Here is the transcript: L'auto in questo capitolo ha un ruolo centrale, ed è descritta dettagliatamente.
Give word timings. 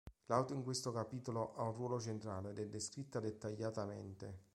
L'auto 0.25 0.55
in 0.55 0.63
questo 0.63 0.91
capitolo 0.91 1.53
ha 1.55 1.61
un 1.61 1.73
ruolo 1.73 1.99
centrale, 1.99 2.49
ed 2.49 2.57
è 2.57 2.65
descritta 2.67 3.19
dettagliatamente. 3.19 4.39